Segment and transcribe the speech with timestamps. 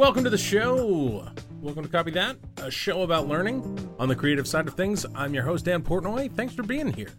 [0.00, 1.30] welcome to the show.
[1.60, 5.04] Welcome to Copy That, a show about learning on the creative side of things.
[5.14, 6.34] I'm your host, Dan Portnoy.
[6.34, 7.10] Thanks for being here.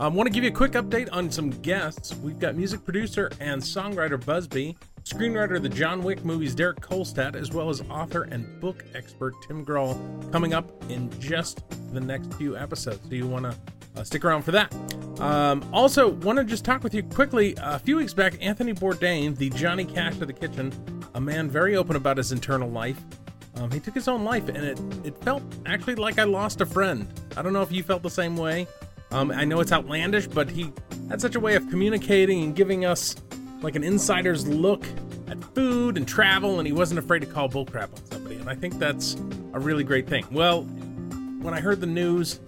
[0.00, 2.12] I um, want to give you a quick update on some guests.
[2.16, 7.36] We've got music producer and songwriter Busby, screenwriter of the John Wick movies Derek Kolstad,
[7.36, 9.96] as well as author and book expert Tim Grahl
[10.32, 12.98] coming up in just the next few episodes.
[13.08, 13.56] So you want to
[13.96, 14.74] uh, stick around for that.
[15.20, 17.54] Um, also, want to just talk with you quickly.
[17.58, 20.72] A few weeks back, Anthony Bourdain, the Johnny Cash of the kitchen,
[21.14, 23.00] a man very open about his internal life,
[23.56, 26.66] um, he took his own life, and it it felt actually like I lost a
[26.66, 27.08] friend.
[27.36, 28.66] I don't know if you felt the same way.
[29.10, 30.72] Um, I know it's outlandish, but he
[31.08, 33.14] had such a way of communicating and giving us
[33.60, 34.84] like an insider's look
[35.28, 38.36] at food and travel, and he wasn't afraid to call bullcrap on somebody.
[38.36, 39.16] And I think that's
[39.52, 40.26] a really great thing.
[40.32, 40.62] Well,
[41.40, 42.40] when I heard the news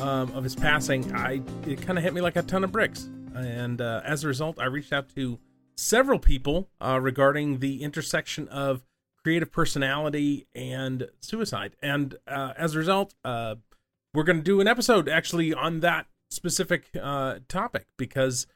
[0.00, 3.08] um, of his passing, I it kind of hit me like a ton of bricks.
[3.34, 5.38] And uh, as a result, I reached out to
[5.76, 8.82] several people uh, regarding the intersection of
[9.22, 11.76] creative personality and suicide.
[11.82, 13.56] And uh, as a result, uh,
[14.14, 18.46] we're going to do an episode actually on that specific uh, topic because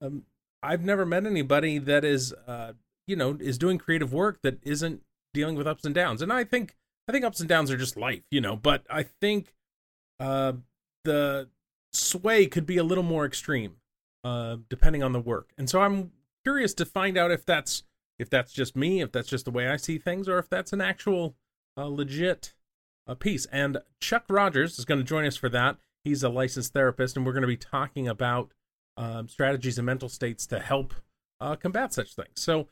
[0.00, 0.24] um,
[0.62, 2.72] I've never met anybody that is, uh,
[3.06, 5.02] you know, is doing creative work that isn't
[5.34, 6.22] dealing with ups and downs.
[6.22, 6.76] And I think
[7.08, 8.56] I think ups and downs are just life, you know.
[8.56, 9.54] But I think
[10.18, 10.54] uh,
[11.06, 11.48] the
[11.92, 13.76] sway could be a little more extreme
[14.22, 15.52] uh, depending on the work.
[15.56, 16.10] And so I'm
[16.44, 17.84] curious to find out if that's
[18.18, 20.72] if that's just me, if that's just the way I see things, or if that's
[20.72, 21.36] an actual
[21.76, 22.54] uh, legit
[23.06, 23.46] uh, piece.
[23.46, 25.76] And Chuck Rogers is going to join us for that.
[26.02, 28.52] He's a licensed therapist, and we're going to be talking about
[28.96, 30.94] um, strategies and mental states to help
[31.40, 32.40] uh, combat such things.
[32.40, 32.68] So,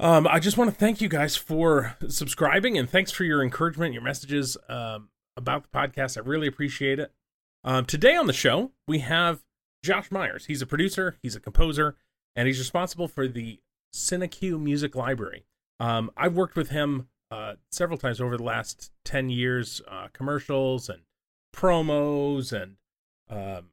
[0.00, 3.94] um, I just want to thank you guys for subscribing and thanks for your encouragement,
[3.94, 6.18] your messages um, about the podcast.
[6.18, 7.12] I really appreciate it.
[7.68, 9.44] Um, today on the show, we have
[9.84, 10.46] Josh Myers.
[10.46, 11.96] He's a producer, he's a composer,
[12.34, 13.60] and he's responsible for the
[13.94, 15.44] CineQ Music Library.
[15.78, 20.88] Um, I've worked with him uh, several times over the last 10 years, uh, commercials
[20.88, 21.02] and
[21.54, 22.76] promos and
[23.28, 23.66] um,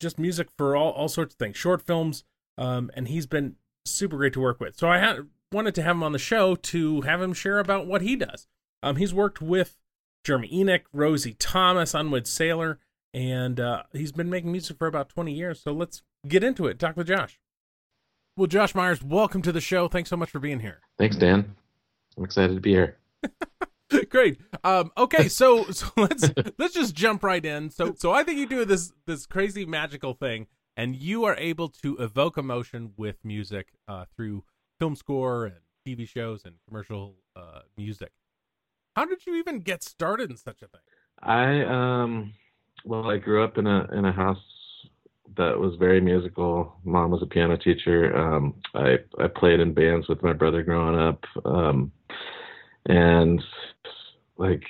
[0.00, 2.24] just music for all, all sorts of things, short films.
[2.58, 3.54] Um, and he's been
[3.84, 4.76] super great to work with.
[4.76, 7.86] So I had, wanted to have him on the show to have him share about
[7.86, 8.48] what he does.
[8.82, 9.78] Um, he's worked with
[10.24, 12.80] Jeremy Enigk, Rosie Thomas, Unwed Sailor,
[13.12, 15.60] and uh, he's been making music for about 20 years.
[15.62, 16.78] So let's get into it.
[16.78, 17.40] Talk with Josh.
[18.36, 19.88] Well, Josh Myers, welcome to the show.
[19.88, 20.80] Thanks so much for being here.
[20.98, 21.56] Thanks, Dan.
[22.16, 22.98] I'm excited to be here.
[24.08, 24.40] Great.
[24.62, 27.70] Um, okay, so so let's let's just jump right in.
[27.70, 30.46] So so I think you do this this crazy magical thing,
[30.76, 34.44] and you are able to evoke emotion with music uh, through
[34.78, 35.56] film score and
[35.86, 38.12] TV shows and commercial uh, music.
[38.96, 40.80] How did you even get started in such a thing?
[41.22, 42.32] I um,
[42.84, 44.38] well, I grew up in a in a house
[45.36, 46.74] that was very musical.
[46.84, 48.16] Mom was a piano teacher.
[48.16, 51.92] Um, I I played in bands with my brother growing up, um,
[52.86, 53.42] and
[54.36, 54.62] like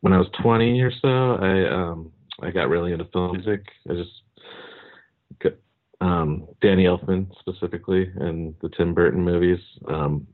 [0.00, 3.64] when I was 20 or so, I um, I got really into film music.
[3.88, 4.10] I just
[6.02, 10.26] um, Danny Elfman specifically and the Tim Burton movies, um,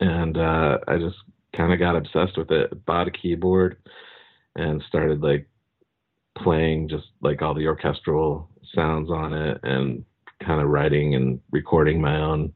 [0.00, 1.16] and uh, I just
[1.56, 2.84] kind of got obsessed with it.
[2.84, 3.78] Bought a keyboard
[4.56, 5.46] and started like
[6.38, 10.04] playing just like all the orchestral sounds on it and
[10.44, 12.52] kind of writing and recording my own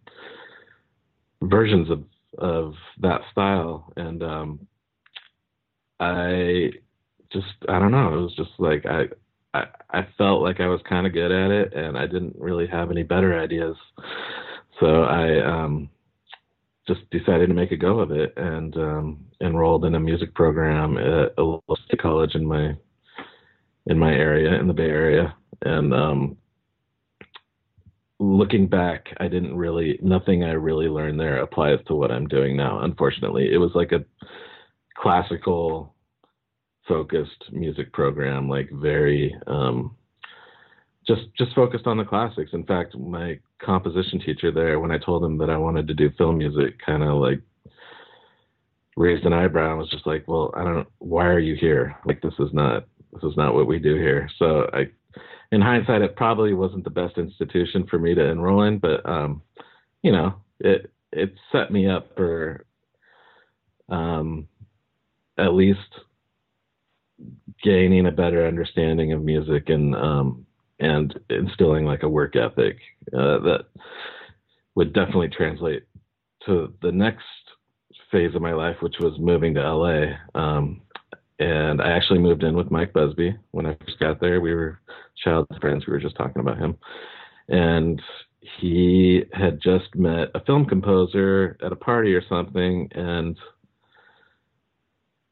[1.42, 2.04] versions of
[2.38, 3.92] of that style.
[3.96, 4.66] And um
[5.98, 6.70] i
[7.32, 9.04] just i don't know it was just like i
[9.54, 12.66] i, I felt like i was kind of good at it and i didn't really
[12.66, 13.76] have any better ideas.
[14.80, 15.88] So i um
[16.86, 20.96] just decided to make a go of it and um enrolled in a music program
[20.98, 22.74] at a local college in my
[23.86, 26.36] in my area in the Bay Area, and um,
[28.18, 32.56] looking back, I didn't really nothing I really learned there applies to what I'm doing
[32.56, 32.80] now.
[32.80, 34.04] Unfortunately, it was like a
[34.96, 35.94] classical
[36.88, 39.96] focused music program, like very um,
[41.06, 42.50] just just focused on the classics.
[42.52, 46.10] In fact, my composition teacher there, when I told him that I wanted to do
[46.18, 47.40] film music, kind of like
[48.96, 50.88] raised an eyebrow and was just like, "Well, I don't.
[50.98, 51.96] Why are you here?
[52.04, 54.28] Like this is not this is not what we do here.
[54.38, 54.86] So I,
[55.52, 59.42] in hindsight, it probably wasn't the best institution for me to enroll in, but um,
[60.02, 62.64] you know, it it set me up for
[63.88, 64.48] um,
[65.38, 65.80] at least
[67.62, 70.46] gaining a better understanding of music and um,
[70.78, 72.78] and instilling like a work ethic
[73.12, 73.64] uh, that
[74.74, 75.84] would definitely translate
[76.44, 77.24] to the next
[78.10, 80.14] phase of my life, which was moving to LA.
[80.34, 80.82] Um,
[81.38, 84.40] and I actually moved in with Mike Busby when I first got there.
[84.40, 84.80] We were
[85.22, 85.86] child friends.
[85.86, 86.76] We were just talking about him,
[87.48, 88.00] and
[88.60, 93.36] he had just met a film composer at a party or something and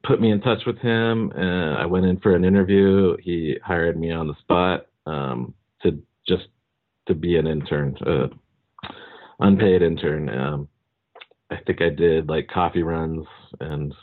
[0.02, 3.16] put me in touch with him and I went in for an interview.
[3.22, 6.44] He hired me on the spot um, to just
[7.06, 8.28] to be an intern, uh,
[9.40, 10.28] unpaid intern.
[10.28, 10.68] Um,
[11.50, 13.26] I think I did like coffee runs
[13.60, 13.94] and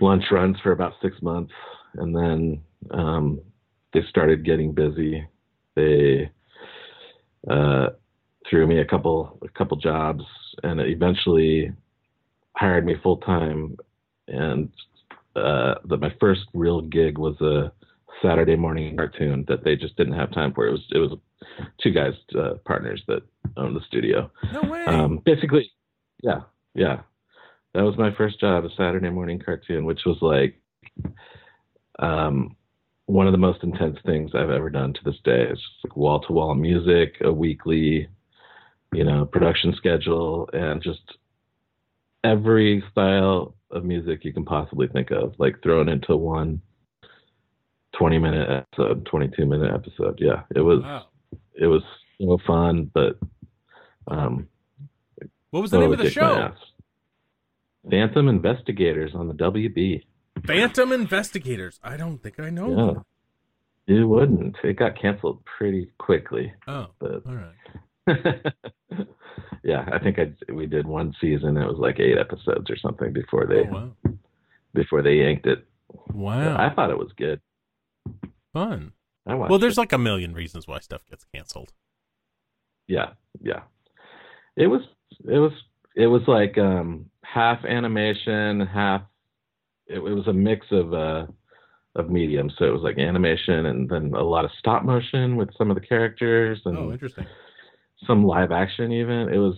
[0.00, 1.52] lunch runs for about six months,
[1.94, 2.60] and then
[2.90, 3.40] um,
[3.92, 5.26] they started getting busy.
[5.74, 6.30] They
[7.48, 7.88] uh,
[8.48, 10.24] threw me a couple a couple jobs,
[10.62, 11.72] and eventually
[12.56, 13.76] hired me full time.
[14.26, 14.70] And
[15.34, 17.72] uh, the, my first real gig was a
[18.22, 20.66] Saturday morning cartoon that they just didn't have time for.
[20.66, 21.18] It was it was
[21.82, 23.22] two guys uh, partners that
[23.56, 24.30] owned the studio.
[24.52, 24.84] No way.
[24.84, 25.70] Um, basically,
[26.22, 26.40] yeah,
[26.74, 27.00] yeah.
[27.74, 30.60] That was my first job, a Saturday morning cartoon, which was like
[31.98, 32.56] um,
[33.06, 35.42] one of the most intense things I've ever done to this day.
[35.42, 38.08] It's just like wall to wall music, a weekly,
[38.92, 41.00] you know, production schedule, and just
[42.24, 46.60] every style of music you can possibly think of, like thrown into one
[47.96, 50.18] 20 minute episode, 22 minute episode.
[50.20, 51.06] Yeah, it was, wow.
[51.54, 51.82] it was
[52.20, 53.18] so fun, but
[54.08, 54.48] um,
[55.50, 57.90] What was the name of the totally kicked my show?
[57.90, 60.02] Phantom Investigators on the WB.
[60.46, 61.80] Phantom Investigators.
[61.82, 63.04] I don't think I know.
[63.88, 64.04] Yeah.
[64.04, 64.56] wouldn't.
[64.62, 67.54] It got canceled pretty quickly, Oh, but all right.
[69.64, 71.56] yeah, I think I we did one season.
[71.56, 73.90] It was like eight episodes or something before they Oh, wow.
[74.74, 75.66] before they yanked it.
[76.12, 76.56] Wow.
[76.56, 77.40] I thought it was good.
[78.52, 78.92] Fun.
[79.26, 79.34] I.
[79.34, 79.80] Well, there's it.
[79.80, 81.72] like a million reasons why stuff gets canceled.
[82.86, 83.10] yeah,
[83.40, 83.62] yeah.
[84.56, 84.82] It was
[85.28, 85.52] it was
[85.94, 89.02] it was like um half animation, half
[89.86, 91.26] it, it was a mix of uh
[91.94, 92.54] of mediums.
[92.58, 95.74] So it was like animation and then a lot of stop motion with some of
[95.74, 97.26] the characters and Oh, interesting.
[98.06, 99.28] some live action even.
[99.28, 99.56] It was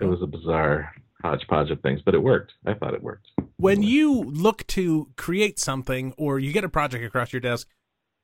[0.00, 0.92] it was a bizarre
[1.24, 2.52] hodgepodge of things, but it worked.
[2.66, 3.28] I thought it worked.
[3.56, 7.66] When you look to create something or you get a project across your desk,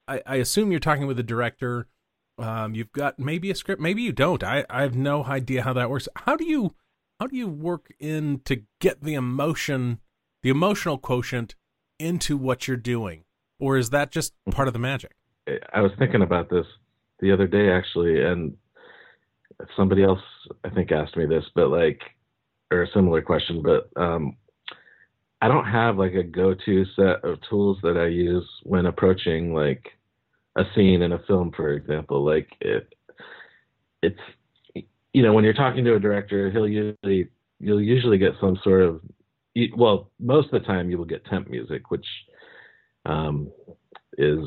[0.07, 1.87] I, I assume you're talking with a director.
[2.39, 4.45] Um, you've got maybe a script, maybe you don't.
[4.45, 6.09] I, I have no idea how that works.
[6.15, 6.75] How do you
[7.19, 10.01] how do you work in to get the emotion,
[10.43, 11.55] the emotional quotient
[11.99, 13.25] into what you're doing,
[13.59, 15.13] or is that just part of the magic?
[15.73, 16.67] I was thinking about this
[17.21, 18.57] the other day actually, and
[19.77, 20.21] somebody else
[20.65, 22.01] I think asked me this, but like,
[22.71, 24.37] or a similar question, but um,
[25.43, 29.85] I don't have like a go-to set of tools that I use when approaching like
[30.57, 32.25] a scene in a film, for example.
[32.25, 32.93] Like it,
[34.03, 34.21] it's
[35.13, 37.29] you know when you're talking to a director, he'll usually
[37.59, 39.01] you'll usually get some sort of
[39.77, 42.07] well most of the time you will get temp music, which
[43.07, 43.51] um,
[44.19, 44.47] is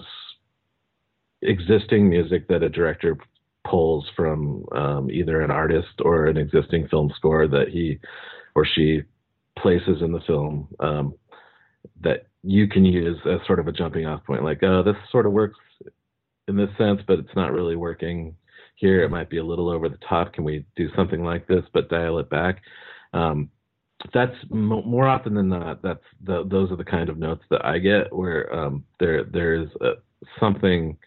[1.41, 3.17] existing music that a director
[3.67, 7.99] pulls from um, either an artist or an existing film score that he
[8.55, 9.01] or she
[9.57, 11.13] places in the film um,
[12.01, 15.25] that you can use as sort of a jumping off point like oh this sort
[15.25, 15.57] of works
[16.47, 18.35] in this sense but it's not really working
[18.75, 19.03] here.
[19.03, 20.33] It might be a little over the top.
[20.33, 22.61] Can we do something like this but dial it back?
[23.13, 23.49] Um,
[24.13, 27.77] that's more often than not that's the, those are the kind of notes that i
[27.77, 29.91] get where um, there there's a,
[30.41, 30.97] something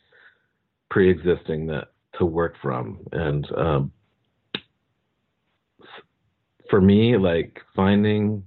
[0.89, 2.99] pre-existing that to work from.
[3.13, 3.93] And um,
[6.69, 8.43] for me like finding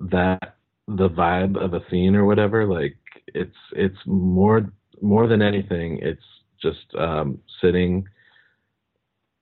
[0.00, 0.56] that
[0.88, 2.96] the vibe of a scene or whatever like
[3.28, 4.70] it's it's more
[5.00, 6.22] more than anything it's
[6.62, 8.06] just um, sitting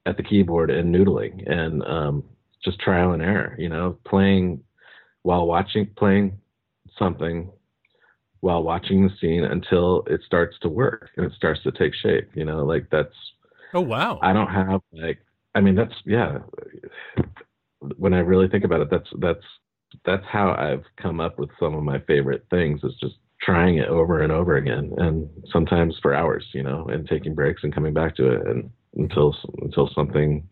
[0.07, 2.25] at the keyboard and noodling and um,
[2.65, 4.63] just trial and error you know playing
[5.23, 6.39] while watching playing
[6.99, 7.51] something
[8.45, 12.29] while watching the scene until it starts to work and it starts to take shape
[12.35, 13.15] you know like that's
[13.75, 14.21] Oh wow!
[14.23, 15.19] I don't have like
[15.55, 16.39] I mean that's yeah
[17.97, 19.45] when I really think about it that's that's
[20.05, 23.89] that's how I've come up with some of my favorite things is just trying it
[23.89, 27.93] over and over again and sometimes for hours you know and taking breaks and coming
[27.93, 30.49] back to it and until until something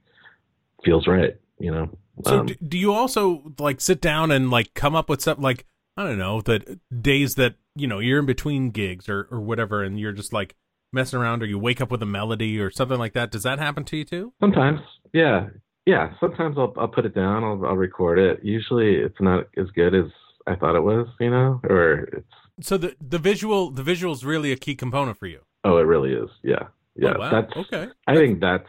[0.84, 1.88] feels right you know
[2.24, 5.44] So Um, do, do you also like sit down and like come up with something
[5.44, 5.64] like
[5.96, 9.82] I don't know that days that you know you're in between gigs or or whatever
[9.82, 10.54] and you're just like
[10.92, 13.30] messing around or you wake up with a melody or something like that.
[13.30, 14.32] Does that happen to you too?
[14.40, 14.80] Sometimes,
[15.14, 15.48] yeah,
[15.86, 16.12] yeah.
[16.20, 17.44] Sometimes I'll I'll put it down.
[17.44, 18.40] I'll I'll record it.
[18.42, 20.06] Usually, it's not as good as
[20.46, 21.06] I thought it was.
[21.18, 22.26] You know, or it's
[22.60, 25.40] So the the visual the visual is really a key component for you.
[25.64, 26.28] oh, it really is.
[26.42, 27.14] Yeah, yeah.
[27.16, 27.30] Oh, wow.
[27.30, 27.88] That's okay.
[28.06, 28.68] I think that's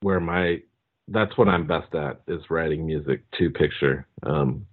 [0.00, 0.58] where my
[1.08, 4.06] that's what I'm best at is writing music to picture.
[4.22, 4.66] Um,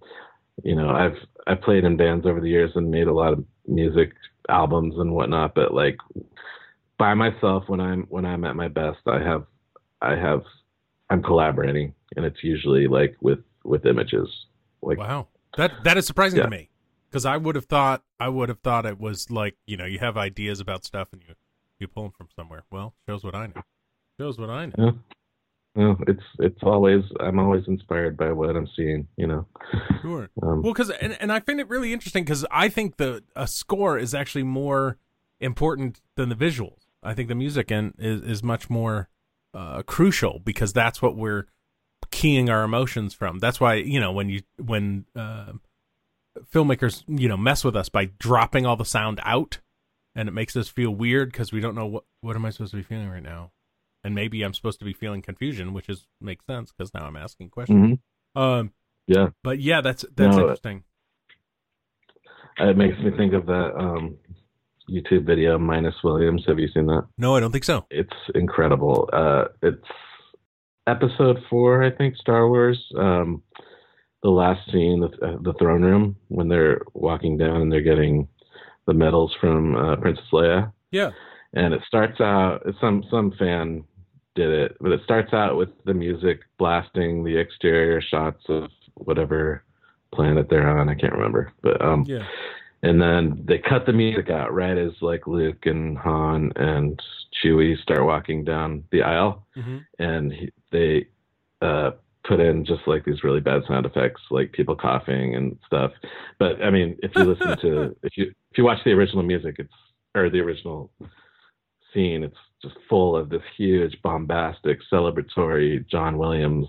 [0.64, 3.44] you know, I've I played in bands over the years and made a lot of
[3.66, 4.12] music
[4.48, 5.96] albums and whatnot, but like
[6.98, 9.44] by myself when I'm when I'm at my best, I have
[10.02, 10.42] I have
[11.08, 14.28] I'm collaborating, and it's usually like with with images.
[14.82, 16.44] Like wow, that that is surprising Yeah.
[16.44, 16.70] to me
[17.08, 19.98] because I would have thought I would have thought it was like you know you
[19.98, 21.34] have ideas about stuff and you
[21.78, 22.64] you pull them from somewhere.
[22.70, 23.62] Well, shows what I know.
[24.20, 24.98] Shows what I know.
[25.76, 29.06] No, it's it's always I'm always inspired by what I'm seeing.
[29.16, 29.46] You know.
[30.02, 30.28] Sure.
[30.42, 33.46] Um, Well, because and, and I find it really interesting because I think the a
[33.46, 34.98] score is actually more
[35.40, 36.86] important than the visuals.
[37.02, 39.08] I think the music and is is much more
[39.54, 41.46] uh, crucial because that's what we're
[42.10, 43.38] keying our emotions from.
[43.38, 45.52] That's why you know when you when uh,
[46.52, 49.60] filmmakers you know mess with us by dropping all the sound out,
[50.14, 52.72] and it makes us feel weird because we don't know what what am I supposed
[52.72, 53.52] to be feeling right now,
[54.04, 57.16] and maybe I'm supposed to be feeling confusion, which is makes sense because now I'm
[57.16, 57.98] asking questions.
[58.34, 58.40] mhm.
[58.40, 58.72] Um,
[59.06, 60.84] Yeah, but yeah, that's that's No, interesting.
[62.58, 64.16] it makes me think of that um,
[64.88, 66.44] YouTube video, Minus Williams.
[66.46, 67.06] Have you seen that?
[67.18, 67.86] No, I don't think so.
[67.90, 69.08] It's incredible.
[69.12, 69.86] Uh, it's
[70.86, 72.78] episode four, I think, Star Wars.
[72.96, 73.42] Um,
[74.22, 78.28] the last scene, the, uh, the throne room, when they're walking down and they're getting
[78.86, 80.72] the medals from uh, Princess Leia.
[80.90, 81.10] Yeah.
[81.54, 83.84] And it starts out some some fan
[84.36, 89.64] did it but it starts out with the music blasting the exterior shots of whatever
[90.12, 90.88] planet they're on.
[90.88, 92.24] I can't remember but um Yeah.
[92.82, 97.00] and then they cut the music out right as like luke and han and
[97.42, 99.46] chewie start walking down the aisle.
[99.54, 101.06] Hmm and he, they
[101.62, 101.92] uh
[102.22, 105.90] put in just like these really bad sound effects like people coughing and stuff.
[106.38, 109.56] But i mean if you listen to if you if you watch the original music
[109.58, 109.72] it's
[110.14, 110.90] or the original
[111.94, 112.22] scene.
[112.24, 116.66] It's just full of this huge bombastic celebratory john williams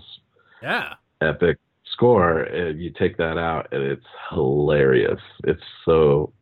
[0.62, 0.94] Yeah.
[1.20, 1.58] epic
[1.92, 5.20] score and you take that out and it's hilarious.
[5.44, 6.32] It's so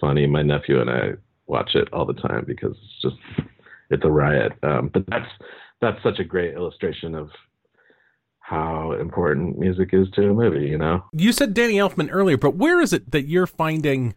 [0.00, 0.26] funny.
[0.26, 1.10] My nephew and i
[1.46, 3.46] watch it all the time because it's just
[3.90, 4.52] it's a riot.
[4.62, 5.28] Um, but that's
[5.82, 7.28] that's such a great illustration of
[8.40, 11.04] how important music is to a movie you know?
[11.12, 14.14] You said Danny Elfman earlier, but where is it that you're finding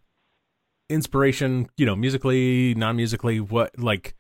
[0.90, 1.68] inspiration?
[1.78, 3.40] You know, musically, non-musically.
[3.40, 4.16] What like?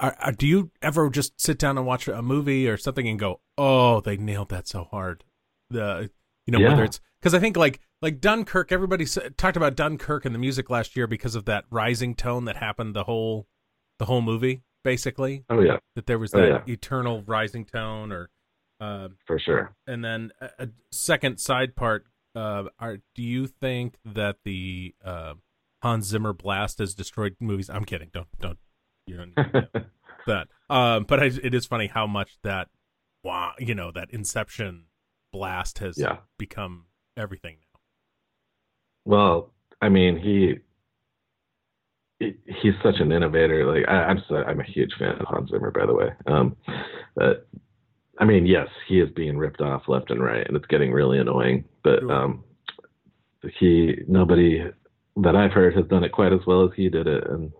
[0.00, 3.18] Are, are, do you ever just sit down and watch a movie or something and
[3.18, 5.24] go, "Oh, they nailed that so hard"?
[5.70, 6.10] The
[6.46, 6.70] you know Yeah.
[6.70, 8.70] whether it's because I think like like Dunkirk.
[8.70, 12.44] Everybody s- talked about Dunkirk and the music last year because of that rising tone
[12.44, 13.48] that happened the whole
[13.98, 15.44] the whole movie basically.
[15.50, 16.72] oh yeah That there was Oh, that yeah.
[16.72, 18.30] eternal rising tone or.
[18.80, 22.06] Uh, for sure and then a, a second side part
[22.36, 25.34] uh are do you think that the uh
[25.82, 27.70] hans zimmer blast has destroyed movies.
[27.70, 28.10] I'm kidding.
[28.12, 28.58] Don't don't.
[29.06, 29.84] You don't need to know
[30.26, 30.48] that.
[30.68, 32.68] Um but I, it is funny how much that
[33.22, 34.86] wow you know that inception
[35.32, 36.18] blast has yeah.
[36.38, 37.80] become everything now.
[39.04, 40.58] Well, I mean, he
[42.18, 43.64] he- he's such an innovator.
[43.66, 46.08] Like I, I'm so, I'm a huge fan of Hans Zimmer, by the way.
[46.26, 46.56] Um,
[47.14, 47.46] but
[48.18, 51.18] I mean, yes, he is being ripped off left and right, and it's getting really
[51.18, 51.64] annoying.
[51.84, 52.44] But um,
[53.58, 54.64] he nobody
[55.22, 57.52] that I've heard has done it quite as well as he did it, and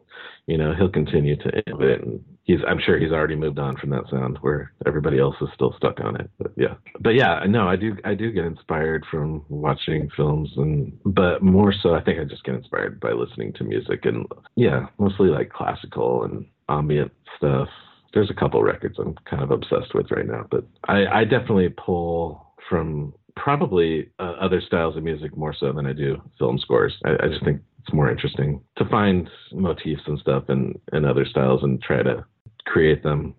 [0.46, 2.00] you know he'll continue to innovate.
[2.02, 5.48] And he's I'm sure he's already moved on from that sound where everybody else is
[5.54, 6.30] still stuck on it.
[6.38, 10.98] But yeah, but yeah, no, I do I do get inspired from watching films, and
[11.04, 14.86] but more so I think I just get inspired by listening to music, and yeah,
[14.98, 17.68] mostly like classical and ambient stuff.
[18.14, 21.68] There's a couple records I'm kind of obsessed with right now, but I, I definitely
[21.68, 23.12] pull from
[23.44, 26.94] probably uh, other styles of music more so than I do film scores.
[27.04, 31.24] I, I just think it's more interesting to find motifs and stuff and, in other
[31.24, 32.24] styles and try to
[32.66, 33.34] create them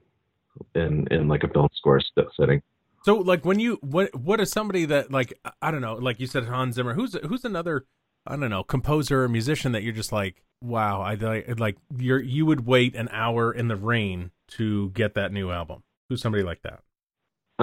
[0.75, 2.01] in in like a film score
[2.35, 2.61] setting.
[3.05, 6.27] so like when you what what is somebody that like i don't know like you
[6.27, 7.85] said hans zimmer who's who's another
[8.27, 12.19] i don't know composer or musician that you're just like wow i like like you're
[12.19, 16.43] you would wait an hour in the rain to get that new album who's somebody
[16.43, 16.81] like that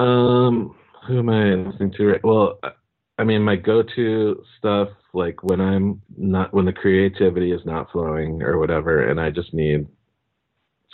[0.00, 0.74] Um,
[1.06, 2.06] who am I listening to?
[2.06, 2.24] Right?
[2.24, 7.90] Well, I- mean, my go-to stuff, like when I'm not, when the creativity is not
[7.90, 9.86] flowing or whatever, and I just need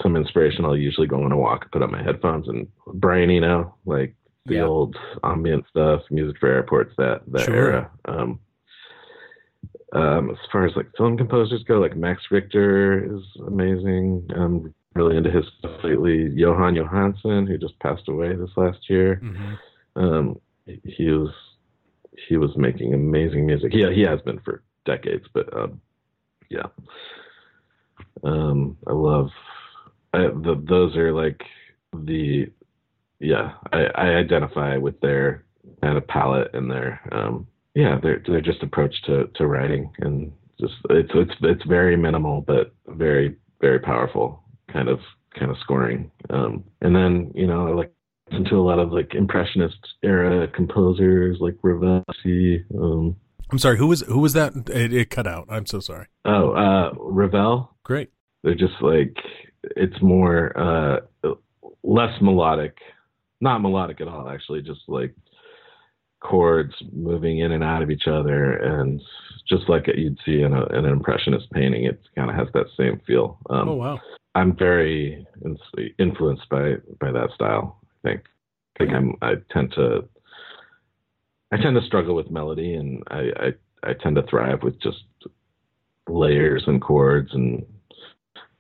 [0.00, 3.75] some inspiration, I'll usually go on a walk, put on my headphones, and Brian Eno,
[3.87, 4.14] like
[4.47, 4.64] the Yeah.
[4.66, 7.54] old ambient stuff, music for airports, that that Sure.
[7.54, 7.90] era.
[8.07, 8.38] Um,
[9.92, 14.26] um, as far as like film composers go, like Max Richter is amazing.
[14.35, 16.31] I'm really into his stuff lately.
[16.31, 19.16] Jóhann Jóhannsson, who just passed away this last year.
[19.16, 19.54] hmm
[19.97, 21.33] Um, he was
[22.29, 23.73] he was making amazing music.
[23.75, 25.81] Yeah, he has been for decades, but um,
[26.51, 26.67] yeah.
[28.25, 29.31] Um, I love
[30.13, 31.43] I, the, those are like
[31.95, 32.47] the
[33.21, 33.53] yeah.
[33.73, 35.45] I, I identify with their
[35.83, 40.33] kind of palette and their um, yeah their their just approach to to writing and
[40.61, 45.01] just it's it's it's very minimal but very very powerful kind of
[45.39, 46.11] kind of scoring.
[46.31, 47.93] Um, and then you know like
[48.33, 52.05] listen to a lot of like impressionist era composers like Ravel.
[52.75, 53.17] Um,
[53.51, 54.53] I'm sorry, who was who was that?
[54.71, 55.47] It, it cut out.
[55.49, 56.07] I'm so sorry.
[56.25, 57.75] Oh, uh, Ravel.
[57.85, 58.11] Great.
[58.43, 59.17] They're just like
[59.77, 61.01] it's more uh,
[61.83, 62.77] less melodic,
[63.41, 64.29] not melodic at all.
[64.29, 65.15] Actually, just like
[66.21, 69.01] chords moving in and out of each other, and
[69.49, 72.67] just like you'd see in, a, in an impressionist painting, it kind of has that
[72.77, 73.39] same feel.
[73.51, 74.01] Um, oh wow!
[74.35, 75.27] I'm very
[75.99, 77.82] influenced by by that style.
[78.04, 78.23] I think.
[78.76, 79.14] I think I'm.
[79.23, 80.09] I tend to.
[81.52, 85.04] I tend to struggle with melody, and I, I I tend to thrive with just
[86.09, 87.64] layers and chords and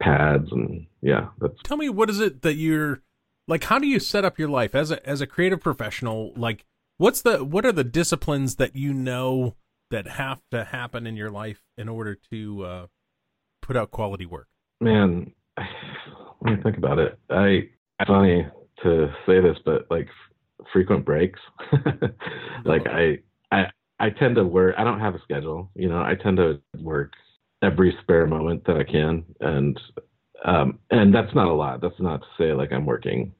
[0.00, 1.28] pads and yeah.
[1.64, 3.02] Tell me, what is it that you're
[3.48, 3.64] like?
[3.64, 6.32] How do you set up your life as a as a creative professional?
[6.36, 6.64] Like,
[6.98, 9.56] what's the what are the disciplines that you know
[9.90, 12.86] that have to happen in your life in order to uh,
[13.60, 14.48] put out quality work?
[14.80, 15.32] Man,
[16.42, 17.18] let me think about it.
[17.30, 17.68] I
[18.06, 18.46] funny
[18.82, 20.08] to say this, but like
[20.72, 21.40] frequent breaks.
[22.64, 23.18] like I
[23.50, 23.66] I
[23.98, 24.74] I tend to work.
[24.78, 25.70] I don't have a schedule.
[25.74, 27.12] You know, I tend to work
[27.62, 29.80] every spare moment that I can, and
[30.44, 31.80] um, and that's not a lot.
[31.80, 33.32] That's not to say like I'm working,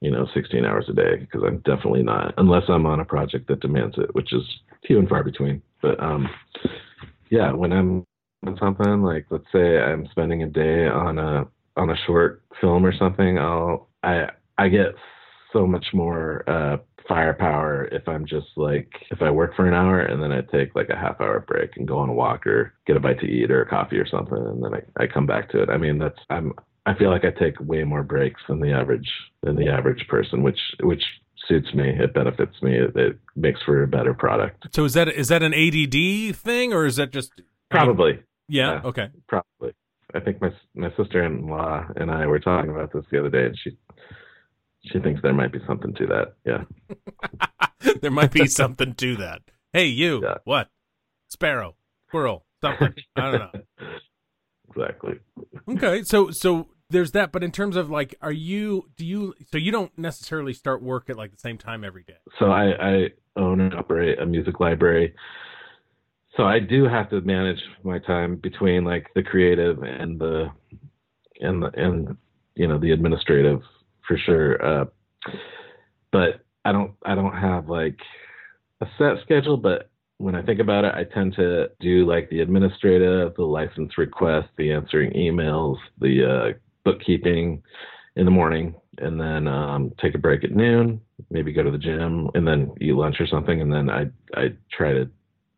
[0.00, 3.48] you know, 16 hours a day because I'm definitely not, unless I'm on a project
[3.48, 4.42] that demands it, which is
[4.86, 5.62] few and far between.
[5.82, 6.28] But um,
[7.30, 8.04] yeah, when I'm
[8.46, 12.84] on something like, let's say I'm spending a day on a on a short film
[12.84, 14.28] or something, I'll I
[14.58, 14.94] I get
[15.52, 16.76] so much more uh,
[17.08, 20.74] firepower if I'm just like if I work for an hour and then I take
[20.74, 23.26] like a half hour break and go on a walk or get a bite to
[23.26, 25.70] eat or a coffee or something and then I, I come back to it.
[25.70, 26.52] I mean that's I'm
[26.86, 29.08] I feel like I take way more breaks than the average
[29.42, 31.02] than the average person, which which
[31.46, 31.88] suits me.
[31.88, 32.76] It benefits me.
[32.76, 34.68] It, it makes for a better product.
[34.74, 37.32] So is that is that an ADD thing or is that just
[37.70, 38.22] probably?
[38.48, 38.80] Yeah.
[38.82, 39.08] yeah okay.
[39.28, 39.74] Probably.
[40.14, 43.30] I think my my sister in law and I were talking about this the other
[43.30, 43.76] day, and she
[44.84, 46.34] she thinks there might be something to that.
[46.44, 46.64] Yeah.
[48.00, 49.42] there might be something to that.
[49.72, 50.22] Hey, you.
[50.24, 50.38] Yeah.
[50.44, 50.68] What?
[51.28, 51.76] Sparrow,
[52.08, 52.94] squirrel, something.
[53.16, 53.60] I don't know.
[54.76, 55.14] Exactly.
[55.68, 58.88] Okay, so so there's that, but in terms of like, are you?
[58.96, 59.34] Do you?
[59.50, 62.18] So you don't necessarily start work at like the same time every day.
[62.38, 65.14] So I, I own and operate a music library.
[66.36, 70.50] So I do have to manage my time between like the creative and the
[71.40, 72.16] and the and
[72.54, 73.60] you know the administrative
[74.06, 74.64] for sure.
[74.64, 74.84] Uh,
[76.12, 77.98] but I don't I don't have like
[78.80, 82.40] a set schedule, but when I think about it, I tend to do like the
[82.40, 87.62] administrative, the license request, the answering emails, the uh, bookkeeping
[88.16, 91.78] in the morning, and then um, take a break at noon, maybe go to the
[91.78, 95.10] gym, and then eat lunch or something, and then I I try to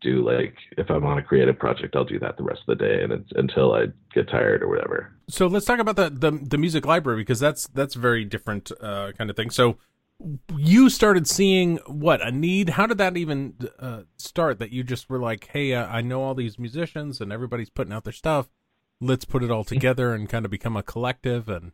[0.03, 2.85] do like if I'm on a creative project, I'll do that the rest of the
[2.85, 5.13] day and it's until I get tired or whatever.
[5.29, 9.13] So let's talk about the the, the music library because that's that's very different uh,
[9.13, 9.51] kind of thing.
[9.51, 9.79] So
[10.57, 12.71] you started seeing what a need.
[12.71, 14.59] How did that even uh, start?
[14.59, 17.93] That you just were like, hey, uh, I know all these musicians and everybody's putting
[17.93, 18.49] out their stuff.
[19.01, 21.73] Let's put it all together and kind of become a collective and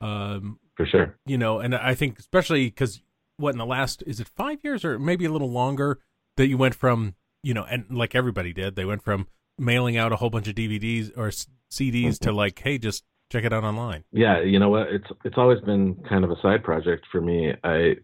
[0.00, 1.16] um, for sure.
[1.24, 3.00] You know, and I think especially because
[3.38, 6.00] what in the last is it five years or maybe a little longer
[6.36, 7.14] that you went from
[7.46, 10.56] you know, and like everybody did, they went from mailing out a whole bunch of
[10.56, 11.30] DVDs or
[11.70, 14.02] CDs to like, hey, just check it out online.
[14.10, 14.88] Yeah, you know what?
[14.88, 17.52] It's it's always been kind of a side project for me.
[17.62, 17.98] I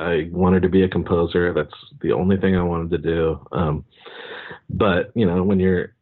[0.00, 1.54] I wanted to be a composer.
[1.54, 3.46] That's the only thing I wanted to do.
[3.52, 3.84] Um,
[4.68, 5.94] but you know, when you're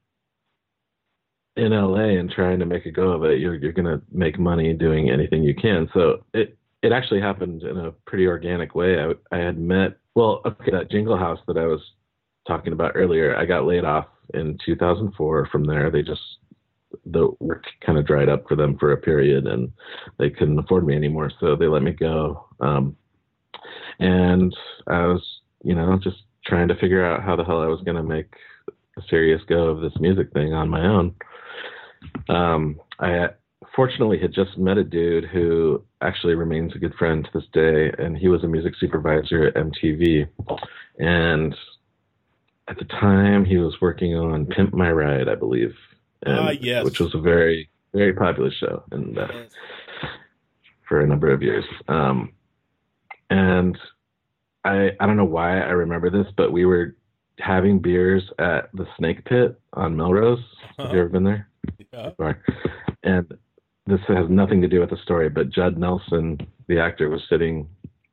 [1.54, 4.72] in LA and trying to make a go of it, you're you're gonna make money
[4.72, 5.86] doing anything you can.
[5.92, 8.98] So it it actually happened in a pretty organic way.
[8.98, 11.80] I I had met well, okay, that Jingle House that I was
[12.46, 15.48] talking about earlier, I got laid off in 2004.
[15.50, 16.22] From there, they just
[17.04, 19.70] the work kind of dried up for them for a period, and
[20.18, 22.46] they couldn't afford me anymore, so they let me go.
[22.60, 22.96] Um,
[23.98, 24.54] and
[24.86, 25.22] I was,
[25.62, 28.32] you know, just trying to figure out how the hell I was going to make
[28.98, 31.14] a serious go of this music thing on my own.
[32.28, 33.28] Um, I
[33.74, 37.92] fortunately had just met a dude who actually remains a good friend to this day,
[37.98, 40.28] and he was a music supervisor at MTV.
[40.98, 41.54] And
[42.68, 45.74] at the time he was working on Pimp My Ride, I believe.
[46.26, 46.84] Ah, uh, yes.
[46.84, 49.50] Which was a very, very popular show and uh, yes.
[50.88, 51.64] for a number of years.
[51.88, 52.32] Um,
[53.30, 53.78] and
[54.64, 56.96] I, I don't know why I remember this, but we were
[57.38, 60.42] having beers at the Snake Pit on Melrose.
[60.78, 61.48] Have you ever been there?
[61.92, 62.10] Yeah.
[63.02, 63.32] And
[63.86, 67.68] this has nothing to do with the story, but Judd Nelson, the actor, was sitting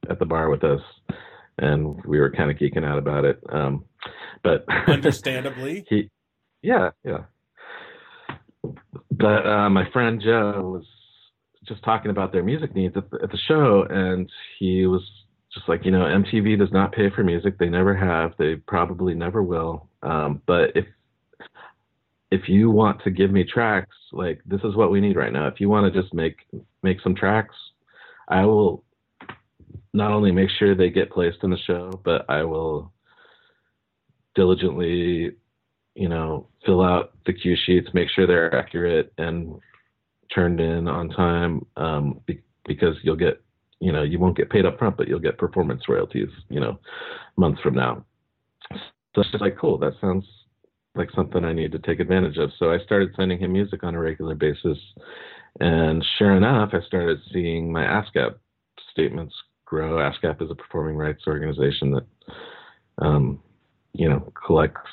[0.10, 0.82] at the bar with us,
[1.58, 3.40] and we were kind of geeking out about it.
[3.50, 3.86] Um,
[4.44, 6.10] but understandably, he,
[6.62, 7.26] yeah, yeah.
[9.12, 10.86] But uh, my friend Joe was
[11.68, 15.02] just talking about their music needs at the, at the show, and he was
[15.54, 17.58] just like, you know, MTV does not pay for music.
[17.58, 18.34] They never have.
[18.38, 19.88] They probably never will.
[20.02, 20.86] Um, but if
[22.32, 25.48] if you want to give me tracks, like this is what we need right now.
[25.48, 26.38] If you want to just make
[26.82, 27.56] make some tracks,
[28.28, 28.84] I will
[29.94, 32.92] not only make sure they get placed in the show, but I will
[34.36, 35.32] diligently,
[35.96, 39.60] you know, fill out the cue sheets, make sure they're accurate and
[40.34, 43.42] turned in on time, um, be- because you'll get,
[43.80, 46.80] you know, you won't get paid up front, but you'll get performance royalties, you know,
[47.38, 48.04] months from now.
[48.72, 50.26] So it's like, cool, that sounds
[50.96, 52.52] like something I need to take advantage of.
[52.58, 54.78] So I started sending him music on a regular basis.
[55.60, 58.36] And sure enough, I started seeing my ASCAP
[58.92, 59.36] statements
[59.74, 59.98] grow.
[59.98, 62.06] ASCAP is a performing rights organization that,
[63.00, 63.42] um,
[63.94, 64.92] you know, collects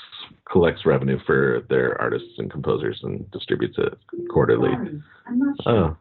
[0.51, 3.97] collects revenue for their artists and composers and distributes it
[4.31, 4.71] quarterly.
[4.71, 5.73] I'm not sure.
[5.73, 5.97] Oh,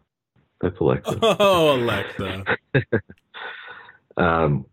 [0.62, 1.20] that's Alexa.
[1.22, 2.44] Oh, Alexa.
[4.18, 4.66] um,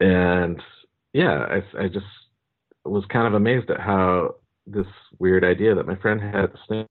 [0.00, 0.60] and
[1.12, 2.04] yeah, I, I just
[2.84, 4.34] was kind of amazed at how
[4.66, 4.86] this
[5.18, 6.86] weird idea that my friend had to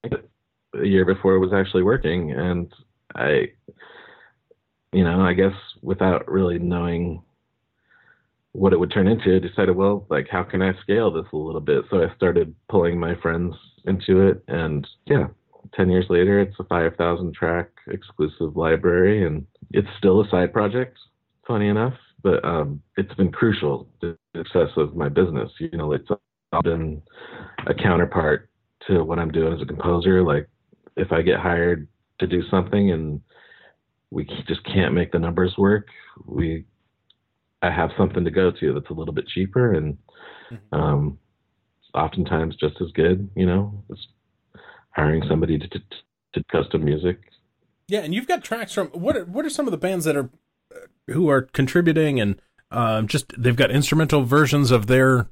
[0.81, 2.71] a year before was actually working, and
[3.13, 3.49] I,
[4.95, 7.21] you know, I guess without really knowing
[8.53, 11.37] what it would turn into, I decided, well, like, how can I scale this a
[11.37, 11.83] little bit?
[11.89, 13.53] So I started pulling my friends
[13.85, 15.27] into it, and yeah,
[15.73, 20.97] 10 years later, it's a 5,000 track exclusive library, and it's still a side project,
[21.45, 25.51] funny enough, but um, it's been crucial to the success of my business.
[25.59, 26.07] You know, it's
[26.63, 27.01] been
[27.67, 28.49] a counterpart
[28.87, 30.23] to what I'm doing as a composer.
[30.23, 30.47] Like,
[30.95, 33.19] if I get hired to do something and
[34.15, 35.87] we just can't make the numbers work,
[36.25, 36.63] we
[37.61, 39.97] I have something to go to that's a little bit cheaper and
[40.71, 41.19] um,
[41.93, 43.29] oftentimes just as good.
[43.35, 44.07] You know, just
[44.91, 45.79] hiring somebody to, to,
[46.33, 47.19] to custom music.
[47.89, 49.17] Yeah, and you've got tracks from what?
[49.17, 50.29] Are, what are some of the bands that are
[50.73, 55.27] uh, who are contributing and um, just they've got instrumental versions of their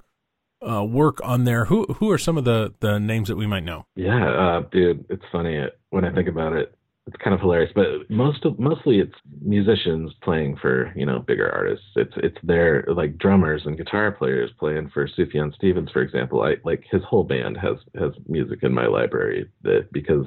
[0.62, 1.66] uh, work on there.
[1.66, 3.86] Who who are some of the the names that we might know?
[3.96, 6.76] Yeah, uh, dude, it's funny when I think about it.
[7.06, 11.52] It's kind of hilarious, but most of mostly it's musicians playing for you know bigger
[11.52, 11.86] artists.
[11.98, 16.42] It's it's their like drummers and guitar players playing for Sufjan Stevens, for example.
[16.44, 20.26] I like his whole band has has music in my library that because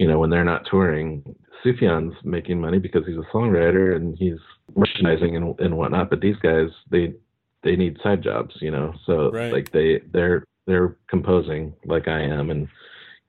[0.00, 1.22] you know when they're not touring,
[1.64, 4.38] Sufjan's making money because he's a songwriter and he's
[4.74, 6.10] merchandising and and whatnot.
[6.10, 7.14] But these guys they
[7.62, 8.94] they need side jobs, you know.
[9.06, 9.52] So Right.
[9.52, 12.66] like they they're they're composing like I am and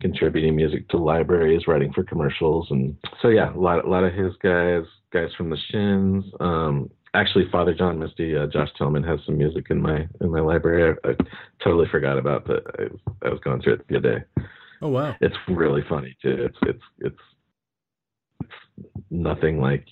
[0.01, 4.13] contributing music to libraries, writing for commercials, and so yeah, a lot a lot of
[4.13, 6.25] his guys, guys from the Shins.
[6.39, 10.41] Um, actually, Father John Misty, uh, Josh Tillman has some music in my in my
[10.41, 10.95] library.
[11.05, 11.13] I, I
[11.63, 14.43] totally forgot about, but I, was- I was going through it the other day.
[14.81, 16.35] Oh wow, It's really funny too.
[16.49, 17.15] It's it's it's
[18.81, 19.85] it's nothing like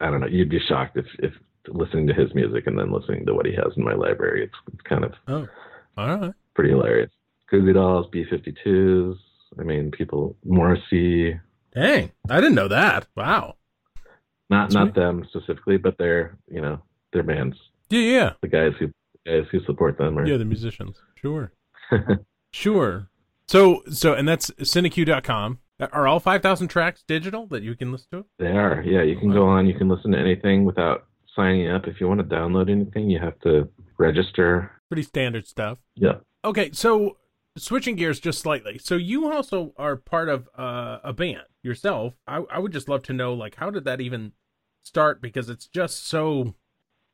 [0.00, 0.26] I don't know.
[0.26, 1.32] You'd be shocked if if
[1.68, 4.42] listening to his music and then listening to what he has in my library.
[4.44, 5.46] It's it's kind of oh,
[5.96, 6.32] all right.
[6.54, 7.10] pretty hilarious.
[7.50, 9.16] Goo Goo Dolls, B52s.
[9.58, 11.38] I mean, people Morrissey.
[11.74, 13.06] Dang, I didn't know that.
[13.16, 13.56] Wow.
[14.48, 14.80] Not Sweet.
[14.80, 16.82] not them specifically, but they're you know
[17.12, 17.56] their bands.
[17.88, 18.90] Yeah, yeah, The guys who
[19.26, 20.26] guys who support them are.
[20.26, 20.36] yeah.
[20.36, 21.00] The musicians.
[21.16, 21.52] Sure,
[22.52, 23.08] sure.
[23.48, 25.58] So so and that's cineq.com.
[25.92, 28.24] Are all five thousand tracks digital that you can listen to?
[28.38, 28.82] They are.
[28.86, 29.66] Yeah, you can go on.
[29.66, 31.86] You can listen to anything without signing up.
[31.86, 34.70] If you want to download anything, you have to register.
[34.88, 35.78] Pretty standard stuff.
[35.94, 36.16] Yeah.
[36.44, 37.16] Okay, so
[37.56, 38.78] switching gears just slightly.
[38.78, 42.14] So you also are part of uh, a band yourself.
[42.26, 44.32] I, I would just love to know, like, how did that even
[44.82, 45.20] start?
[45.20, 46.54] Because it's just so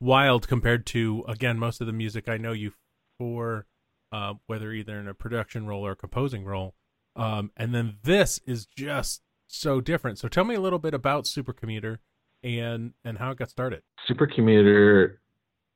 [0.01, 2.73] wild compared to, again, most of the music I know you
[3.19, 3.67] for,
[4.13, 6.75] uh, whether either in a production role or composing role.
[7.17, 10.19] Um, and then this is just so different.
[10.19, 11.99] So tell me a little bit about Supercommuter
[12.43, 13.83] and and how it got started.
[14.09, 15.17] Supercommuter.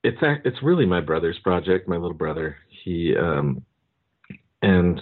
[0.05, 1.89] It's it's really my brother's project.
[1.89, 2.57] My little brother.
[2.85, 3.65] He um,
[4.63, 5.01] and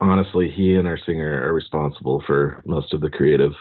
[0.00, 3.52] honestly, he and our singer are responsible for most of the creative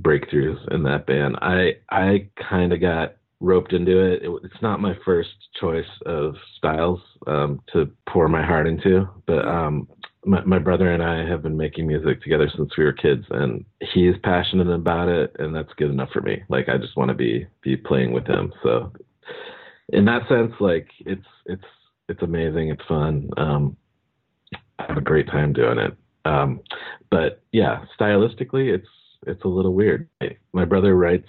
[0.00, 1.36] breakthroughs in that band.
[1.42, 4.22] I I kind of got roped into it.
[4.22, 4.30] it.
[4.44, 9.88] It's not my first choice of styles um, to pour my heart into, but um,
[10.24, 13.64] my, my brother and I have been making music together since we were kids, and
[13.92, 16.42] he's passionate about it, and that's good enough for me.
[16.48, 18.52] Like I just want to be be playing with him.
[18.62, 18.92] So
[19.88, 21.64] in that sense, like it's it's
[22.08, 22.70] it's amazing.
[22.70, 23.28] It's fun.
[23.36, 23.76] Um,
[24.88, 25.96] have a great time doing it.
[26.24, 26.60] Um,
[27.10, 28.88] but yeah, stylistically, it's
[29.26, 30.08] it's a little weird.
[30.52, 31.28] My brother writes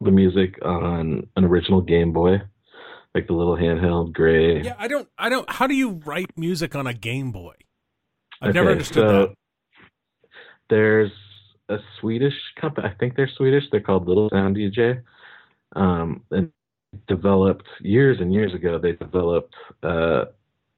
[0.00, 2.40] the music on an original Game Boy,
[3.14, 4.62] like the little handheld gray.
[4.62, 5.48] Yeah, I don't, I don't.
[5.50, 7.54] How do you write music on a Game Boy?
[8.40, 9.34] I've Okay, never understood so that.
[10.70, 11.10] There's
[11.68, 12.88] a Swedish company.
[12.88, 13.64] I think they're Swedish.
[13.70, 15.02] They're called Little Sound DJ.
[15.74, 16.50] Um, and
[17.06, 18.78] developed years and years ago.
[18.78, 20.26] They developed uh,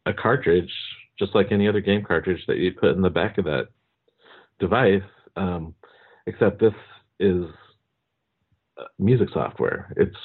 [0.06, 0.72] a cartridge,
[1.20, 3.68] just like any other game cartridge that you put in the back of that
[4.58, 5.02] device.
[5.36, 5.74] Um,
[6.26, 6.74] except this
[7.20, 7.44] is
[8.78, 9.92] uh, music software.
[9.96, 10.16] It's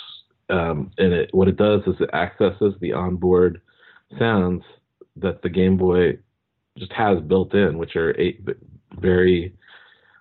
[0.50, 3.62] um, and it what it does is it accesses the onboard
[4.18, 4.64] sounds
[5.18, 6.18] that the Game Boy
[6.78, 8.46] just has built in, which are eight
[9.00, 9.54] very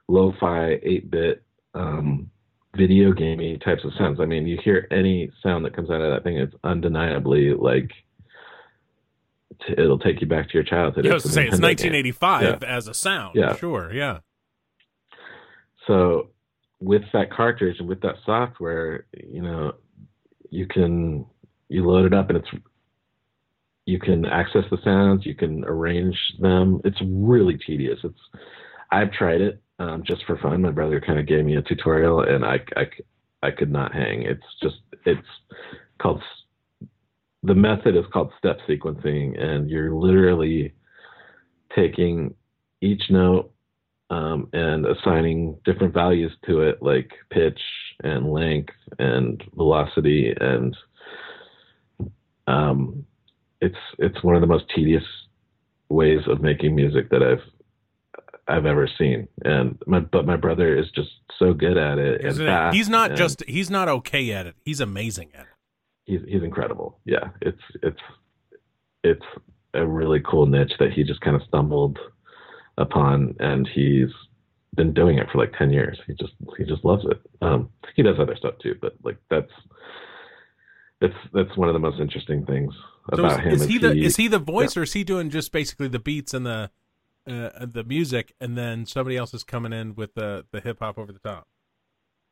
[0.09, 1.43] lo-fi eight bit
[1.75, 2.31] um,
[2.77, 4.21] video gamey types of sounds.
[4.21, 7.91] I mean, you hear any sound that comes out of that thing, it's undeniably like
[9.67, 11.05] t- it'll take you back to your childhood.
[11.05, 12.69] Yeah, I was It's say it's 1985 Yeah.
[12.69, 13.37] as a sound.
[13.37, 13.57] Yeah.
[13.57, 13.93] Sure.
[13.93, 14.19] Yeah.
[15.87, 16.31] So
[16.81, 19.73] with that cartridge and with that software, you know,
[20.51, 21.27] you can
[21.69, 22.49] you load it up and it's
[23.87, 26.81] you can access the sounds, you can arrange them.
[26.85, 27.99] It's really tedious.
[28.03, 28.19] It's
[28.91, 30.63] I've tried it um, just for fun.
[30.63, 32.85] My brother kind of gave me a tutorial, and I, I
[33.43, 34.23] I could not hang.
[34.23, 35.27] It's just it's
[36.01, 36.23] called
[37.45, 40.73] the method is called step sequencing, and you're literally
[41.77, 42.35] taking
[42.81, 43.53] each note
[44.11, 47.61] um, and assigning different values to it, like pitch
[48.03, 50.77] and length and velocity, and
[52.47, 53.05] um,
[53.61, 55.05] it's it's one of the most tedious
[55.91, 57.43] ways of making music that I've
[58.49, 59.29] I've ever seen.
[59.45, 62.25] And my but my brother is just so good at it.
[62.25, 62.47] and it?
[62.47, 64.57] fast, He's not and just he's not okay at it.
[64.65, 65.54] He's amazing at it.
[66.05, 66.99] He's he's incredible.
[67.05, 68.01] Yeah, it's it's
[69.03, 69.27] it's
[69.75, 71.99] a really cool niche that he just kind of stumbled
[72.79, 74.11] upon, and he's
[74.75, 75.99] been doing it for like ten years.
[76.07, 77.21] He just he just loves it.
[77.43, 79.51] Um, he does other stuff too, but like that's
[81.01, 82.73] that's that's one of the most interesting things
[83.15, 83.53] So about him.
[83.55, 85.89] is, is he the he- is he the voice or is he doing just basically
[85.89, 86.71] the beats and the
[87.29, 90.99] uh, the music and then somebody else is coming in with the the hip hop
[90.99, 91.49] over the top?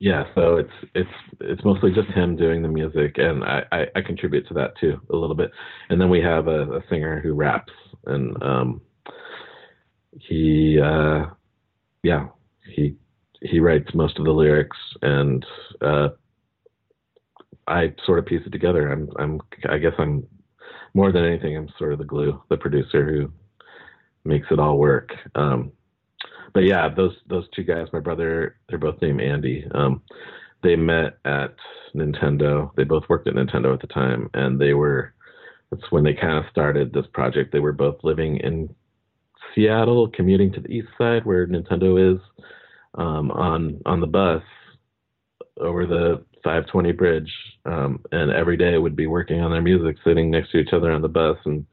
[0.03, 1.11] Yeah, so it's it's
[1.41, 5.01] it's mostly just him doing the music, and I, I, I contribute to that too
[5.12, 5.53] a little bit.
[5.91, 7.73] And then we have a, a singer who raps,
[8.07, 8.81] and um,
[10.21, 11.27] he uh,
[12.03, 12.29] yeah
[12.75, 12.97] he
[13.43, 15.45] he writes most of the lyrics, and
[15.83, 16.11] uh,
[17.67, 18.91] I sort of piece it together.
[18.91, 20.27] I'm I'm I guess I'm
[20.95, 23.33] more than anything I'm sort of the glue, the producer who
[24.29, 25.11] makes it all work.
[25.35, 25.73] Um,
[26.55, 29.67] but yeah, those those two guys, my brother, they're both named Andy.
[29.75, 30.03] Um,
[30.62, 31.55] they met at
[31.95, 32.71] Nintendo.
[32.77, 35.15] They both worked at Nintendo at the time, and they were.
[35.71, 37.51] That's when they kind of started this project.
[37.51, 38.75] They were both living in
[39.55, 42.21] Seattle, commuting to the east side where Nintendo is,
[42.95, 44.43] um, on on the bus
[45.59, 47.33] over the 520 bridge,
[47.65, 50.91] um, and every day would be working on their music, sitting next to each other
[50.91, 51.65] on the bus and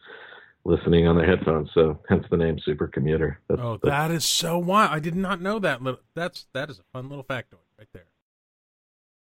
[0.65, 1.69] listening on their headphones.
[1.74, 3.39] So hence the name Super Commuter.
[3.48, 4.91] That's, Oh, that's- that is so wild!
[4.91, 5.82] I did not know that.
[5.82, 8.08] Little, that's that is a fun little factoid right there.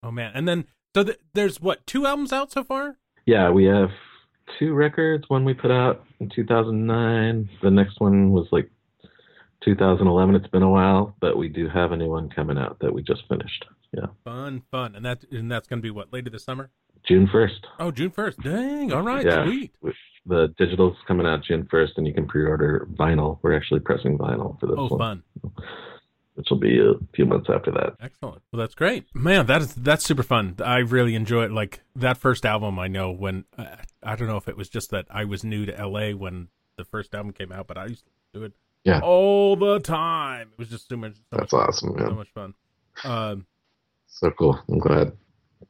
[0.03, 0.33] Oh man!
[0.35, 2.97] And then so th- there's what two albums out so far?
[3.27, 3.91] Yeah, we have
[4.59, 5.25] two records.
[5.29, 7.49] One we put out in 2009.
[7.63, 8.71] The next one was like
[9.65, 10.35] 2011.
[10.35, 13.03] It's been a while, but we do have a new one coming out that we
[13.03, 13.65] just finished.
[13.93, 16.71] Yeah, Fun, fun, and that and that's going to be what later this summer.
[17.07, 17.67] June 1st.
[17.81, 18.41] Oh, June first.
[18.41, 18.93] Dang!
[18.93, 19.45] All right, Yeah.
[19.45, 19.73] sweet.
[20.27, 23.39] The digital's coming out June 1st, and you can pre-order vinyl.
[23.43, 25.53] We're actually pressing vinyl for this Oh, one, fun.
[26.35, 27.97] which will be a few months after that.
[28.01, 28.41] Excellent.
[28.51, 29.45] Well, that's great, man.
[29.47, 30.57] That is that's super fun.
[30.65, 31.53] I really enjoy it.
[31.53, 34.91] Like that first album, I know when uh, I don't know if it was just
[34.93, 38.07] that I was new to LA when the first album came out, but I used
[38.07, 39.01] to do it Yeah.
[39.03, 40.49] all the time.
[40.53, 42.15] It was just so much, so, That's much, awesome, so man.
[42.17, 42.55] much fun.
[43.05, 43.47] Um,
[44.07, 44.59] So cool.
[44.71, 45.13] I'm glad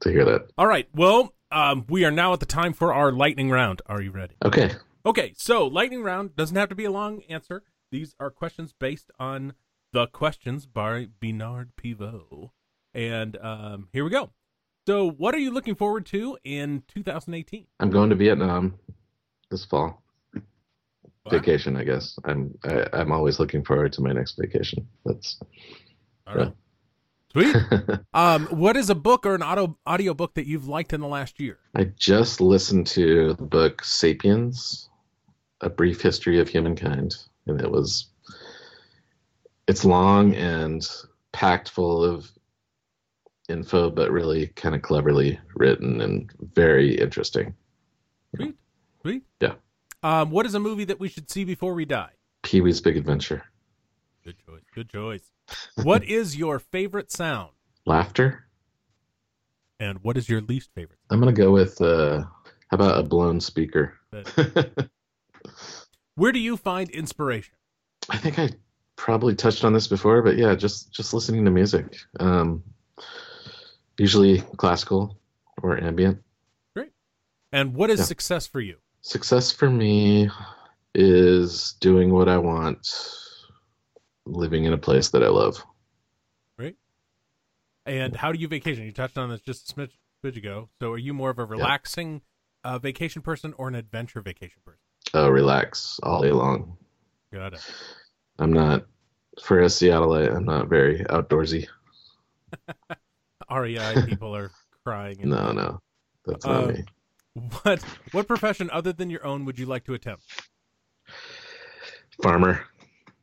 [0.01, 0.51] to hear that.
[0.59, 0.88] all right.
[0.94, 3.83] Well, um, we are now at the time for our lightning round.
[3.87, 4.35] Are you ready?
[4.44, 4.73] Okay.
[5.07, 7.62] Okay, so lightning round doesn't have to be a long answer.
[7.90, 9.55] These are questions based on
[9.92, 12.51] the questions by Bernard Pivot.
[12.94, 14.31] And um, here we go.
[14.87, 17.66] So, what are you looking forward to in 2018?
[17.81, 18.79] I'm going to Vietnam
[19.51, 20.03] this fall.
[20.35, 20.42] Wow.
[21.31, 22.18] Vacation, I guess.
[22.25, 24.87] I'm I, I'm always looking forward to my next vacation.
[25.05, 25.38] That's
[26.27, 26.53] All right.
[27.35, 27.57] Sweet.
[28.14, 31.09] Um, what is a book or an audio audio book that you've liked in the
[31.09, 31.59] last year?
[31.75, 34.88] I just listened to the book Sapiens:
[35.61, 37.16] A Brief History of Humankind,
[37.49, 38.07] and it was
[39.66, 40.88] it's long and
[41.33, 42.31] packed full of
[43.49, 47.55] info, but really kind of cleverly written and very interesting.
[48.37, 48.55] Sweet.
[49.03, 49.23] Sweet.
[49.40, 49.55] Yeah.
[50.05, 52.11] Um, what is a movie that we should see before we die?
[52.44, 53.42] Pee Wee's Big Adventure.
[54.25, 54.63] Good choice.
[54.75, 55.31] Good choice.
[55.83, 57.51] what is your favorite sound?
[57.85, 58.47] Laughter.
[59.79, 60.99] And what is your least favorite?
[61.11, 63.95] I'm gonna go with uh, how about a blown speaker?
[66.15, 67.55] Where do you find inspiration?
[68.09, 68.51] I think I
[68.97, 71.97] probably touched on this before, but yeah, just just listening to music.
[72.21, 72.63] Um,
[73.99, 75.19] usually classical
[75.63, 76.23] or ambient.
[76.75, 76.93] Great.
[77.53, 78.05] And what is Yeah.
[78.07, 78.77] success for you?
[79.03, 80.31] Success for me
[80.95, 82.89] is doing what I want,
[84.27, 85.63] living in a place that I love.
[86.59, 86.77] Right.
[87.87, 88.85] And how do you vacation?
[88.85, 89.93] You touched on this just a smidge,
[90.25, 90.69] smidge ago.
[90.81, 92.23] So are you more of a relaxing
[92.65, 94.81] uh, vacation person or an adventure vacation person?
[95.13, 96.77] Oh, relax all day long.
[97.33, 97.73] Got it.
[98.39, 98.87] I'm not
[99.43, 100.35] for a Seattleite.
[100.35, 101.67] I'm not very outdoorsy.
[103.51, 104.51] REI people are
[104.85, 105.19] crying.
[105.23, 105.81] No, no,
[106.25, 106.85] that's not Uh, me.
[107.63, 107.83] What
[108.13, 110.23] what profession other than your own would you like to attempt?
[112.23, 112.65] Farmer.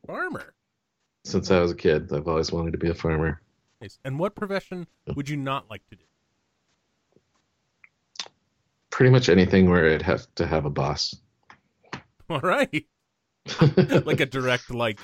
[0.05, 0.50] Farmer.
[1.31, 3.41] Since I was a kid, I've always wanted to be a farmer.
[3.79, 3.97] Nice.
[4.03, 6.03] And what profession would you not like to do?
[8.89, 11.15] Pretty much anything where I'd have to have a boss.
[12.29, 12.85] All right.
[14.05, 14.99] like a direct like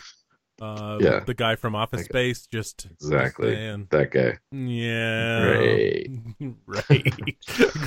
[0.61, 1.21] uh Yeah.
[1.21, 3.53] the guy from Office Like- Space just Exactly.
[3.55, 4.37] saying, That guy.
[4.51, 5.45] Yeah.
[5.45, 6.11] Great.
[6.67, 7.37] right.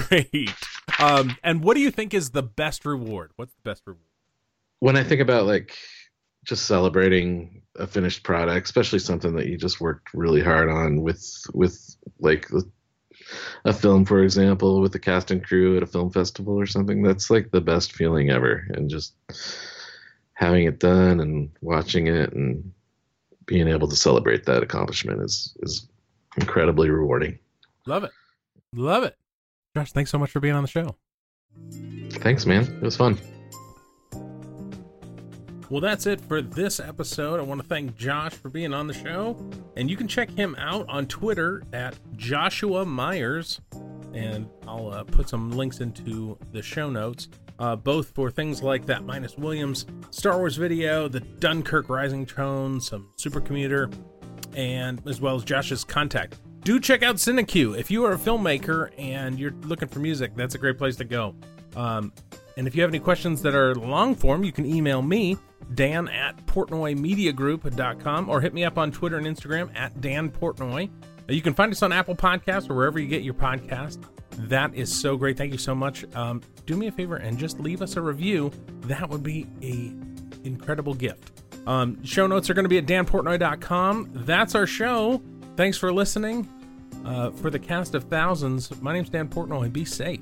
[0.09, 0.55] Great.
[0.99, 3.33] Um and what do you think is the best reward?
[3.37, 4.05] What's the best reward?
[4.81, 5.77] When I think about like
[6.45, 11.25] just celebrating a finished product, especially something that you just worked really hard on with
[11.55, 12.49] with like
[13.65, 17.03] a film, for example, with the cast and crew at a film festival or something,
[17.03, 18.67] that's like the best feeling ever.
[18.71, 19.15] And just
[20.35, 22.73] having it done and watching it and
[23.47, 25.89] being able to celebrate that accomplishment is is
[26.37, 27.39] incredibly rewarding.
[27.87, 28.13] Love it.
[28.75, 29.17] Love it.
[29.77, 30.97] Josh, thanks so much for being on the show.
[32.11, 32.65] Thanks, man.
[32.65, 33.19] It was fun.
[35.71, 37.39] Well, that's it for this episode.
[37.39, 39.37] I want to thank Josh for being on the show.
[39.77, 43.61] And you can check him out on Twitter at Joshua Myers.
[44.13, 47.29] And I'll uh, put some links into the show notes,
[47.61, 52.81] uh, both for things like that Minus Williams Star Wars video, the Dunkirk Rising Tone,
[52.81, 53.95] some Supercommuter,
[54.57, 56.41] and as well as Josh's contact.
[56.65, 57.79] Do check out CineQ.
[57.79, 61.05] If you are a filmmaker and you're looking for music, that's a great place to
[61.05, 61.37] go.
[61.77, 62.13] Um,
[62.61, 65.39] and if you have any questions that are long form, you can email me,
[65.75, 70.91] Dan at PortnoyMediaGroup.com, or hit me up on Twitter and Instagram at Dan Portnoy.
[71.27, 74.05] Uh, You can find us on Apple Podcasts or wherever you get your podcast.
[74.33, 75.39] That is so great.
[75.39, 76.05] Thank you so much.
[76.15, 78.53] Um, do me a favor and just leave us a review.
[78.83, 79.95] That would be a
[80.47, 81.33] incredible gift.
[81.67, 84.11] Um, show notes are going to be at danportnoy.com.
[84.13, 85.23] That's our show.
[85.57, 86.47] Thanks for listening.
[87.07, 89.73] Uh, for the cast of thousands, my name's Dan Portnoy.
[89.73, 90.21] Be safe.